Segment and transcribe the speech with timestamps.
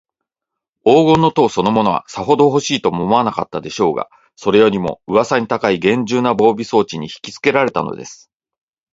[0.83, 8.31] 黄金の塔そのものは、さほどほしいとも思わなかったでしょうが、それよりも、うわさに高いげんじゅうな防備装置にひきつけられたのです。